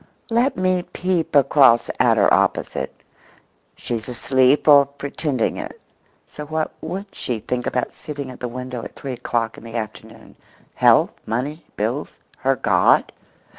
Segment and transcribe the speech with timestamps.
[0.31, 2.91] (Let me peep across at her opposite;
[3.75, 5.79] she's asleep or pretending it;
[6.27, 9.75] so what would she think about sitting at the window at three o'clock in the
[9.75, 10.35] afternoon?
[10.73, 13.11] Health, money, bills, her God?)